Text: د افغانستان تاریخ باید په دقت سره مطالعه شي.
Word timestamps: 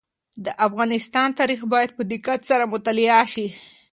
د 0.45 0.47
افغانستان 0.67 1.27
تاریخ 1.39 1.61
باید 1.73 1.89
په 1.97 2.03
دقت 2.13 2.39
سره 2.49 2.71
مطالعه 2.73 3.21
شي. 3.33 3.47